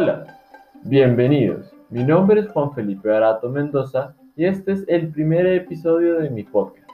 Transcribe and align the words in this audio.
Hola, 0.00 0.38
bienvenidos. 0.84 1.74
Mi 1.90 2.04
nombre 2.04 2.42
es 2.42 2.48
Juan 2.52 2.72
Felipe 2.72 3.12
Arato 3.12 3.48
Mendoza 3.48 4.14
y 4.36 4.44
este 4.44 4.70
es 4.70 4.84
el 4.86 5.08
primer 5.08 5.44
episodio 5.44 6.20
de 6.20 6.30
mi 6.30 6.44
podcast. 6.44 6.88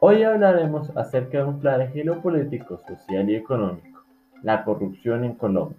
Hoy 0.00 0.22
hablaremos 0.22 0.88
acerca 0.96 1.36
de 1.36 1.44
un 1.44 1.60
flagelo 1.60 2.22
político, 2.22 2.80
social 2.88 3.28
y 3.28 3.34
económico, 3.34 4.04
la 4.42 4.64
corrupción 4.64 5.24
en 5.24 5.34
Colombia. 5.34 5.76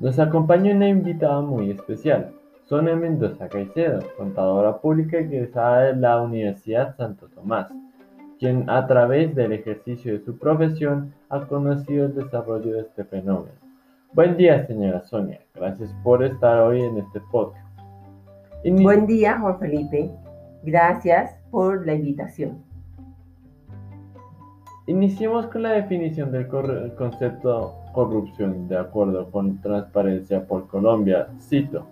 Nos 0.00 0.18
acompaña 0.18 0.74
una 0.74 0.88
invitada 0.88 1.42
muy 1.42 1.70
especial, 1.70 2.32
Sonia 2.64 2.96
Mendoza 2.96 3.48
Caicedo, 3.48 4.00
contadora 4.16 4.78
pública 4.78 5.18
egresada 5.18 5.82
de 5.82 5.94
la 5.94 6.20
Universidad 6.20 6.96
Santo 6.96 7.28
Tomás, 7.28 7.68
quien 8.40 8.68
a 8.68 8.84
través 8.88 9.32
del 9.32 9.52
ejercicio 9.52 10.12
de 10.12 10.24
su 10.24 10.36
profesión 10.38 11.14
ha 11.28 11.42
conocido 11.42 12.06
el 12.06 12.16
desarrollo 12.16 12.72
de 12.72 12.80
este 12.80 13.04
fenómeno. 13.04 13.67
Buen 14.14 14.36
día, 14.36 14.66
señora 14.66 15.04
Sonia. 15.04 15.38
Gracias 15.54 15.94
por 16.02 16.24
estar 16.24 16.60
hoy 16.60 16.80
en 16.80 16.96
este 16.98 17.20
podcast. 17.30 17.66
Buen 18.64 19.06
día, 19.06 19.38
Juan 19.38 19.58
Felipe. 19.58 20.10
Gracias 20.62 21.38
por 21.50 21.86
la 21.86 21.94
invitación. 21.94 22.64
Iniciemos 24.86 25.46
con 25.48 25.62
la 25.62 25.72
definición 25.72 26.32
del 26.32 26.48
concepto 26.96 27.74
corrupción 27.92 28.66
de 28.66 28.78
acuerdo 28.78 29.30
con 29.30 29.60
Transparencia 29.60 30.46
por 30.46 30.66
Colombia. 30.68 31.28
Cito. 31.40 31.86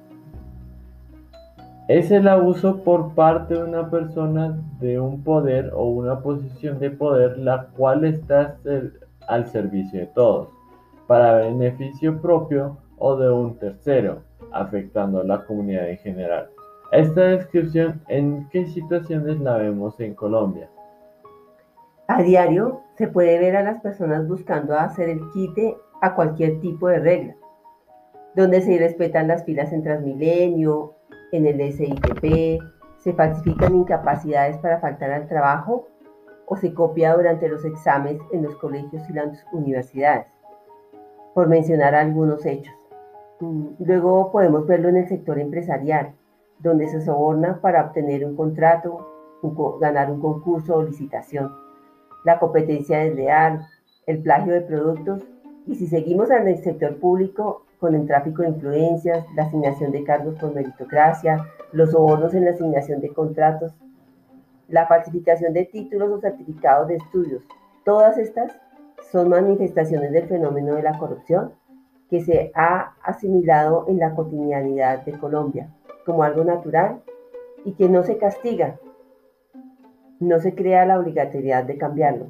Es 1.89 2.11
el 2.11 2.27
abuso 2.27 2.83
por 2.83 3.15
parte 3.15 3.55
de 3.55 3.63
una 3.63 3.91
persona 3.91 4.59
de 4.81 4.99
un 4.99 5.23
poder 5.23 5.71
o 5.75 5.85
una 5.91 6.21
posición 6.21 6.79
de 6.79 6.91
poder 6.91 7.39
la 7.39 7.67
cual 7.77 8.05
está 8.05 8.57
al 9.29 9.47
servicio 9.49 10.01
de 10.01 10.07
todos, 10.07 10.49
para 11.07 11.37
beneficio 11.37 12.21
propio 12.21 12.79
o 12.99 13.17
de 13.17 13.31
un 13.31 13.59
tercero, 13.59 14.23
afectando 14.53 15.21
a 15.21 15.25
la 15.25 15.45
comunidad 15.45 15.89
en 15.89 15.99
general. 15.99 16.49
Esta 16.93 17.23
descripción, 17.23 18.01
¿en 18.09 18.49
qué 18.51 18.67
situaciones 18.67 19.41
la 19.41 19.57
vemos 19.57 19.99
en 20.01 20.15
Colombia? 20.15 20.71
A 22.09 22.23
diario 22.23 22.83
se 22.97 23.09
puede 23.09 23.39
ver 23.39 23.57
a 23.57 23.63
las 23.63 23.81
personas 23.81 24.29
buscando 24.29 24.75
hacer 24.75 25.09
el 25.09 25.21
quite 25.33 25.77
a 26.01 26.15
cualquier 26.15 26.61
tipo 26.61 26.89
de 26.89 27.01
regla, 27.01 27.37
donde 28.35 28.61
se 28.61 28.79
respetan 28.79 29.29
las 29.29 29.45
filas 29.45 29.73
en 29.73 29.83
Transmilenio, 29.83 30.95
en 31.33 31.47
el 31.47 31.73
SITP, 31.73 32.63
se 32.99 33.13
falsifican 33.13 33.75
incapacidades 33.75 34.57
para 34.59 34.81
faltar 34.81 35.11
al 35.11 35.29
trabajo 35.29 35.89
o 36.47 36.57
se 36.57 36.73
copia 36.73 37.15
durante 37.15 37.49
los 37.49 37.65
exámenes 37.65 38.23
en 38.33 38.43
los 38.43 38.57
colegios 38.57 39.03
y 39.11 39.13
las 39.13 39.45
universidades, 39.53 40.27
por 41.37 41.49
mencionar 41.49 41.95
algunos 41.95 42.47
hechos. 42.47 42.75
Mm, 43.41 43.67
luego 43.81 44.33
podemos 44.33 44.67
verlo 44.67 44.89
en 44.89 44.97
el 44.97 45.07
sector 45.07 45.39
empresarial, 45.39 46.15
donde 46.61 46.89
se 46.89 47.03
soborna 47.03 47.61
para 47.61 47.85
obtener 47.85 48.25
un 48.25 48.35
contrato, 48.35 49.07
ganar 49.79 50.11
un 50.11 50.19
concurso 50.19 50.77
o 50.77 50.83
licitación. 50.83 51.53
La 52.25 52.39
competencia 52.39 53.01
desleal, 53.01 53.67
el 54.07 54.23
plagio 54.23 54.55
de 54.55 54.63
productos 54.63 55.25
y 55.67 55.75
si 55.75 55.87
seguimos 55.89 56.31
en 56.31 56.49
el 56.49 56.57
sector 56.65 56.99
público, 56.99 57.67
con 57.81 57.95
el 57.95 58.07
tráfico 58.07 58.41
de 58.41 58.49
influencias, 58.49 59.27
la 59.37 59.43
asignación 59.43 59.93
de 59.93 60.05
cargos 60.05 60.37
por 60.37 60.55
meritocracia, 60.55 61.45
los 61.73 61.91
sobornos 61.91 62.33
en 62.33 62.47
la 62.47 62.53
asignación 62.53 63.03
de 63.03 63.13
contratos, 63.13 63.75
la 64.69 64.87
falsificación 64.87 65.53
de 65.53 65.67
títulos 65.67 66.11
o 66.13 66.19
certificados 66.19 66.89
de 66.89 66.97
estudios. 66.97 67.43
Todas 67.85 68.17
estas 68.17 68.57
son 69.11 69.29
manifestaciones 69.29 70.13
del 70.13 70.29
fenómeno 70.29 70.75
de 70.75 70.83
la 70.83 70.99
corrupción 70.99 71.53
que 72.11 72.21
se 72.21 72.53
ha 72.55 72.95
asimilado 73.03 73.87
en 73.89 73.99
la 73.99 74.15
cotidianidad 74.15 75.05
de 75.05 75.13
Colombia 75.13 75.69
como 76.05 76.23
algo 76.23 76.45
natural 76.45 77.01
y 77.65 77.73
que 77.73 77.89
no 77.89 78.05
se 78.05 78.17
castiga, 78.17 78.79
no 80.21 80.39
se 80.39 80.55
crea 80.55 80.87
la 80.87 80.99
obligatoriedad 80.99 81.65
de 81.65 81.79
cambiarlo. 81.79 82.27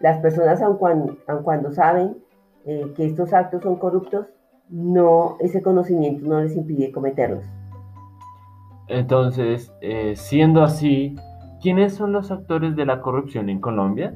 Las 0.00 0.18
personas, 0.18 0.60
aun 0.60 0.76
cuando, 0.76 1.72
saben 1.72 2.18
eh, 2.66 2.92
que 2.94 3.06
estos 3.06 3.32
actos 3.32 3.62
son 3.62 3.76
corruptos, 3.76 4.26
no, 4.68 5.36
ese 5.40 5.62
conocimiento 5.62 6.26
no 6.26 6.42
les 6.42 6.54
impide 6.54 6.92
cometerlos. 6.92 7.44
Entonces, 8.88 9.72
eh, 9.80 10.14
siendo 10.16 10.62
así, 10.62 11.16
¿quiénes 11.62 11.94
son 11.94 12.12
los 12.12 12.30
actores 12.30 12.76
de 12.76 12.84
la 12.84 13.00
corrupción 13.00 13.48
en 13.48 13.60
Colombia? 13.60 14.14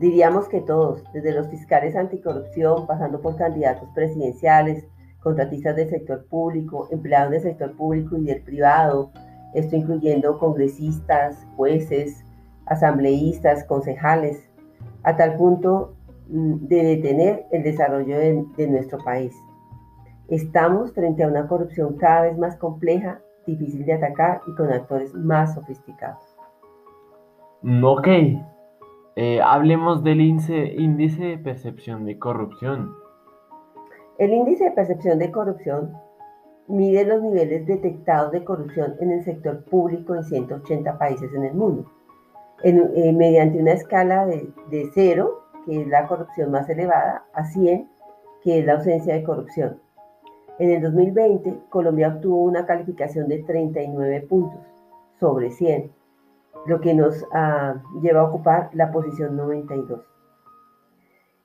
Diríamos 0.00 0.48
que 0.48 0.62
todos, 0.62 1.04
desde 1.12 1.34
los 1.34 1.48
fiscales 1.48 1.94
anticorrupción, 1.94 2.86
pasando 2.86 3.20
por 3.20 3.36
candidatos 3.36 3.86
presidenciales, 3.94 4.86
contratistas 5.22 5.76
del 5.76 5.90
sector 5.90 6.24
público, 6.24 6.88
empleados 6.90 7.32
del 7.32 7.42
sector 7.42 7.76
público 7.76 8.16
y 8.16 8.24
del 8.24 8.40
privado, 8.40 9.10
esto 9.52 9.76
incluyendo 9.76 10.38
congresistas, 10.38 11.46
jueces, 11.54 12.24
asambleístas, 12.64 13.64
concejales, 13.64 14.48
a 15.02 15.16
tal 15.16 15.36
punto 15.36 15.94
mm, 16.30 16.66
de 16.66 16.82
detener 16.82 17.46
el 17.52 17.62
desarrollo 17.62 18.18
de, 18.18 18.66
nuestro 18.68 18.96
país. 19.04 19.34
Estamos 20.28 20.94
frente 20.94 21.24
a 21.24 21.28
una 21.28 21.46
corrupción 21.46 21.98
cada 21.98 22.22
vez 22.22 22.38
más 22.38 22.56
compleja, 22.56 23.20
difícil 23.46 23.84
de 23.84 23.92
atacar 23.92 24.40
y 24.46 24.54
con 24.54 24.72
actores 24.72 25.12
más 25.12 25.52
sofisticados. 25.52 26.24
Ok, 27.82 28.08
eh, 29.22 29.38
hablemos 29.42 30.02
del 30.02 30.18
índice 30.22 31.22
de 31.22 31.36
percepción 31.36 32.06
de 32.06 32.18
corrupción. 32.18 32.94
El 34.16 34.32
índice 34.32 34.64
de 34.64 34.70
percepción 34.70 35.18
de 35.18 35.30
corrupción 35.30 35.92
mide 36.68 37.04
los 37.04 37.20
niveles 37.20 37.66
detectados 37.66 38.32
de 38.32 38.42
corrupción 38.42 38.96
en 38.98 39.10
el 39.10 39.22
sector 39.22 39.62
público 39.64 40.14
en 40.14 40.24
180 40.24 40.96
países 40.96 41.34
en 41.34 41.44
el 41.44 41.52
mundo, 41.52 41.84
eh, 42.62 43.12
mediante 43.12 43.58
una 43.58 43.72
escala 43.72 44.24
de, 44.24 44.48
de 44.70 44.88
0, 44.94 45.38
que 45.66 45.82
es 45.82 45.86
la 45.88 46.06
corrupción 46.06 46.50
más 46.50 46.66
elevada, 46.70 47.26
a 47.34 47.44
100, 47.44 47.90
que 48.42 48.60
es 48.60 48.64
la 48.64 48.76
ausencia 48.76 49.12
de 49.12 49.22
corrupción. 49.22 49.82
En 50.58 50.70
el 50.70 50.80
2020, 50.80 51.58
Colombia 51.68 52.08
obtuvo 52.08 52.42
una 52.44 52.64
calificación 52.64 53.28
de 53.28 53.42
39 53.42 54.22
puntos 54.22 54.62
sobre 55.18 55.50
100, 55.50 55.99
lo 56.66 56.80
que 56.80 56.94
nos 56.94 57.24
ah, 57.32 57.82
lleva 58.02 58.20
a 58.20 58.24
ocupar 58.24 58.70
la 58.72 58.92
posición 58.92 59.36
92. 59.36 60.00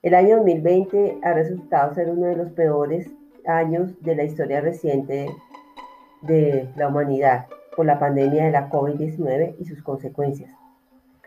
El 0.02 0.14
año 0.14 0.36
2020 0.36 1.18
ha 1.22 1.32
resultado 1.32 1.94
ser 1.94 2.10
uno 2.10 2.26
de 2.26 2.36
los 2.36 2.50
peores 2.52 3.10
años 3.46 4.00
de 4.02 4.14
la 4.14 4.24
historia 4.24 4.60
reciente 4.60 5.28
de 6.22 6.68
la 6.76 6.88
humanidad 6.88 7.46
por 7.74 7.86
la 7.86 7.98
pandemia 7.98 8.44
de 8.44 8.52
la 8.52 8.70
COVID-19 8.70 9.56
y 9.58 9.64
sus 9.64 9.82
consecuencias. 9.82 10.50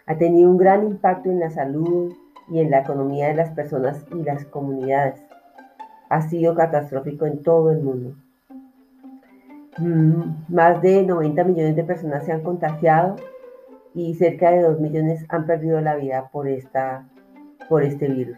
Ha 0.05 0.17
tenido 0.17 0.49
un 0.49 0.57
gran 0.57 0.85
impacto 0.85 1.29
en 1.29 1.39
la 1.39 1.49
salud 1.49 2.13
y 2.49 2.59
en 2.59 2.71
la 2.71 2.79
economía 2.79 3.27
de 3.27 3.35
las 3.35 3.51
personas 3.51 4.05
y 4.11 4.23
las 4.23 4.45
comunidades. 4.45 5.21
Ha 6.09 6.21
sido 6.23 6.55
catastrófico 6.55 7.25
en 7.27 7.43
todo 7.43 7.71
el 7.71 7.81
mundo. 7.81 8.15
Mm, 9.77 10.53
más 10.53 10.81
de 10.81 11.03
90 11.03 11.43
millones 11.43 11.75
de 11.75 11.83
personas 11.83 12.25
se 12.25 12.31
han 12.31 12.41
contagiado 12.41 13.17
y 13.93 14.13
cerca 14.15 14.51
de 14.51 14.61
2 14.61 14.79
millones 14.79 15.25
han 15.29 15.45
perdido 15.45 15.81
la 15.81 15.95
vida 15.95 16.29
por, 16.31 16.47
esta, 16.47 17.07
por 17.67 17.83
este 17.83 18.07
virus. 18.07 18.37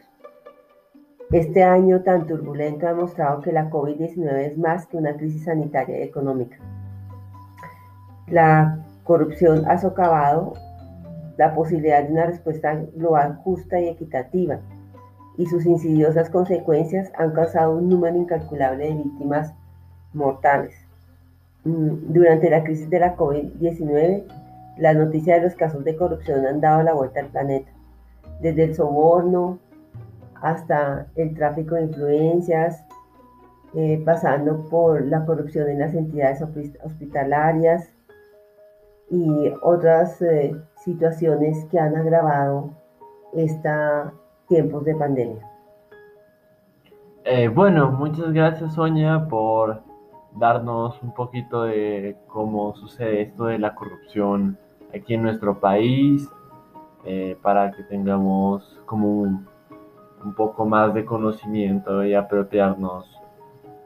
Este 1.31 1.63
año 1.63 2.01
tan 2.01 2.28
turbulento 2.28 2.88
ha 2.88 2.94
demostrado 2.94 3.41
que 3.41 3.53
la 3.53 3.69
COVID-19 3.69 4.35
es 4.40 4.57
más 4.57 4.85
que 4.88 4.97
una 4.97 5.16
crisis 5.16 5.45
sanitaria 5.45 6.00
y 6.00 6.03
económica. 6.03 6.57
La 8.28 8.79
corrupción 9.03 9.69
ha 9.69 9.78
socavado 9.78 10.53
la 11.38 11.56
posibilidad 11.56 12.03
de 12.03 12.11
una 12.11 12.25
respuesta 12.25 12.75
global 12.95 13.38
justa 13.44 13.79
y 13.79 13.88
equitativa, 13.88 14.59
y 15.37 15.46
sus 15.46 15.66
insidiosas 15.66 16.29
consecuencias 16.29 17.11
han 17.17 17.31
causado 17.31 17.78
un 17.78 17.90
número 17.90 18.17
incalculable 18.17 18.85
de 18.90 18.96
víctimas 18.96 19.53
mortales. 20.14 20.75
Mm, 21.64 22.11
durante 22.11 22.49
la 22.49 22.64
crisis 22.64 22.90
de 22.90 22.99
la 22.99 23.16
COVID-19, 23.16 24.23
las 24.78 24.96
noticias 24.96 25.40
de 25.40 25.47
los 25.47 25.56
casos 25.56 25.84
de 25.84 25.96
corrupción 25.96 26.46
han 26.46 26.62
dado 26.62 26.84
la 26.84 26.94
vuelta 26.94 27.20
al 27.20 27.28
planeta, 27.28 27.72
desde 28.40 28.64
el 28.64 28.76
soborno, 28.76 29.59
hasta 30.41 31.08
el 31.16 31.35
tráfico 31.35 31.76
de 31.76 31.84
influencias, 31.84 32.84
eh, 33.76 34.02
pasando 34.06 34.66
por 34.70 35.06
la 35.06 35.26
corrupción 35.26 35.70
en 35.70 35.79
las 35.79 35.94
entidades 35.94 36.41
hospitalarias 36.84 37.90
y 39.09 39.52
otras 39.62 40.22
eh, 40.22 40.56
situaciones 40.84 41.66
que 41.66 41.79
han 41.79 41.96
agravado 41.96 42.72
estos 43.34 44.12
tiempos 44.47 44.84
de 44.84 44.96
pandemia. 44.96 45.47
Eh, 47.23 47.47
bueno, 47.47 47.91
muchas 47.91 48.34
gracias 48.34 48.73
Sonia 48.73 49.28
por 49.29 49.82
darnos 50.35 51.01
un 51.01 51.13
poquito 51.13 51.63
de 51.63 52.17
cómo 52.28 52.75
sucede 52.75 53.22
esto 53.23 53.45
de 53.45 53.59
la 53.59 53.75
corrupción 53.75 54.57
aquí 54.93 55.13
en 55.13 55.23
nuestro 55.23 55.59
país, 55.59 56.29
para 57.41 57.72
que 57.72 57.83
tengamos 57.83 58.79
como 58.85 59.22
un 59.22 59.47
un 60.23 60.33
poco 60.33 60.66
más 60.66 60.93
de 60.93 61.05
conocimiento 61.05 62.03
y 62.03 62.13
apropiarnos 62.13 63.19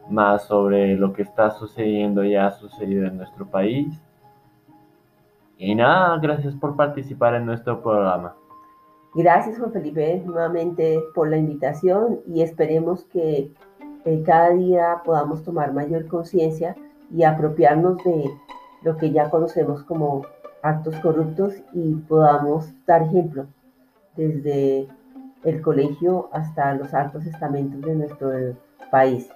más 0.09 0.45
sobre 0.45 0.95
lo 0.95 1.13
que 1.13 1.23
está 1.23 1.51
sucediendo 1.51 2.23
y 2.23 2.35
ha 2.35 2.51
sucedido 2.51 3.07
en 3.07 3.17
nuestro 3.17 3.45
país. 3.47 4.01
Y 5.57 5.73
nada, 5.73 6.17
gracias 6.19 6.55
por 6.55 6.75
participar 6.75 7.35
en 7.35 7.45
nuestro 7.45 7.81
programa. 7.81 8.35
Gracias 9.13 9.57
Juan 9.57 9.71
Felipe 9.71 10.21
nuevamente 10.25 11.01
por 11.13 11.29
la 11.29 11.37
invitación 11.37 12.19
y 12.27 12.41
esperemos 12.41 13.05
que 13.05 13.49
eh, 14.05 14.23
cada 14.23 14.51
día 14.51 15.01
podamos 15.03 15.43
tomar 15.43 15.73
mayor 15.73 16.07
conciencia 16.07 16.75
y 17.11 17.23
apropiarnos 17.23 18.03
de 18.03 18.29
lo 18.83 18.97
que 18.97 19.11
ya 19.11 19.29
conocemos 19.29 19.83
como 19.83 20.25
actos 20.61 20.95
corruptos 20.97 21.55
y 21.73 21.95
podamos 21.95 22.71
dar 22.85 23.03
ejemplo 23.03 23.47
desde 24.15 24.87
el 25.43 25.61
colegio 25.61 26.29
hasta 26.31 26.73
los 26.75 26.93
altos 26.93 27.25
estamentos 27.25 27.81
de 27.81 27.95
nuestro 27.95 28.29
país. 28.91 29.29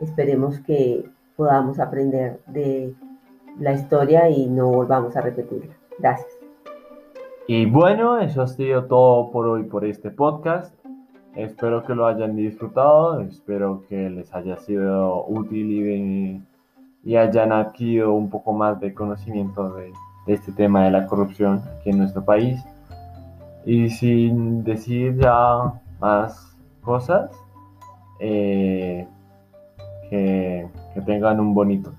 Esperemos 0.00 0.60
que 0.60 1.08
podamos 1.36 1.78
aprender 1.78 2.40
de 2.46 2.94
la 3.58 3.72
historia 3.72 4.28
y 4.28 4.46
no 4.46 4.68
volvamos 4.68 5.16
a 5.16 5.20
repetirla. 5.20 5.74
Gracias. 5.98 6.30
Y 7.46 7.66
bueno, 7.66 8.18
eso 8.18 8.42
ha 8.42 8.46
sido 8.46 8.84
todo 8.84 9.30
por 9.30 9.46
hoy 9.46 9.64
por 9.64 9.84
este 9.84 10.10
podcast. 10.10 10.74
Espero 11.36 11.84
que 11.84 11.94
lo 11.94 12.06
hayan 12.06 12.36
disfrutado, 12.36 13.20
espero 13.20 13.82
que 13.88 14.08
les 14.08 14.32
haya 14.32 14.56
sido 14.58 15.26
útil 15.26 15.72
y, 15.72 16.42
y 17.02 17.16
hayan 17.16 17.50
adquirido 17.50 18.12
un 18.12 18.30
poco 18.30 18.52
más 18.52 18.78
de 18.78 18.94
conocimiento 18.94 19.74
de, 19.74 19.92
este 20.26 20.52
tema 20.52 20.84
de 20.84 20.92
la 20.92 21.06
corrupción 21.06 21.60
aquí 21.76 21.90
en 21.90 21.98
nuestro 21.98 22.24
país. 22.24 22.62
Y 23.66 23.90
sin 23.90 24.62
decir 24.62 25.16
ya 25.18 25.72
más 26.00 26.56
cosas, 26.82 27.30
eh, 28.20 29.06
que, 30.08 30.68
que 30.94 31.00
tengan 31.00 31.40
un 31.40 31.52
bonito. 31.52 31.92